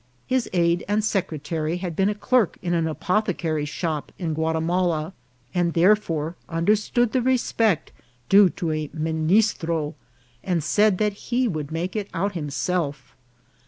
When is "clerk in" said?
2.15-2.73